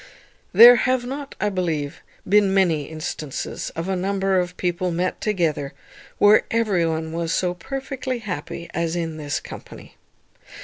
[0.51, 5.73] There have not, I believe, been many instances of a number of people met together,
[6.17, 9.97] where every one was so perfectly happy as in this company.